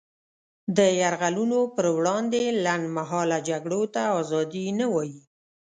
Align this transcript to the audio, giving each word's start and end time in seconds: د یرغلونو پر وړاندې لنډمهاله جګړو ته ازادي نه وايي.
د 0.77 0.79
یرغلونو 1.01 1.59
پر 1.75 1.85
وړاندې 1.97 2.41
لنډمهاله 2.65 3.37
جګړو 3.49 3.81
ته 3.93 4.01
ازادي 4.19 4.65
نه 4.79 4.85
وايي. 4.93 5.21